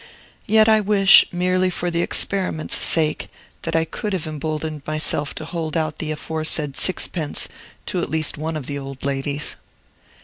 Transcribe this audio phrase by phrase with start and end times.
[0.47, 3.29] Yet I wish, merely for the experiment's sake,
[3.61, 7.47] that I could have emboldened myself to hold out the aforesaid sixpence
[7.85, 9.57] to at least one of the old ladies.